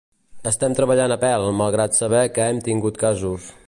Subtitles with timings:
[0.51, 3.53] Estem treballant a pèl malgrat saber que hem tingut casos.